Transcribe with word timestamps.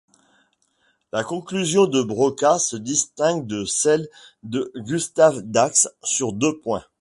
La 1.13 1.23
conclusion 1.23 1.85
de 1.85 2.01
Broca 2.01 2.57
se 2.57 2.75
distingue 2.75 3.45
de 3.45 3.65
celle 3.65 4.09
de 4.41 4.71
Gustave 4.77 5.43
Dax 5.43 5.89
sur 6.01 6.33
deux 6.33 6.57
points. 6.57 6.83